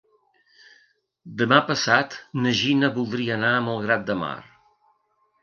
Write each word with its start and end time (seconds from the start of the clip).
Demà 1.41 1.59
passat 1.67 2.15
na 2.41 2.55
Gina 2.61 2.91
voldria 2.97 3.37
anar 3.37 3.53
a 3.59 3.61
Malgrat 3.69 4.09
de 4.11 4.19
Mar. 4.25 4.35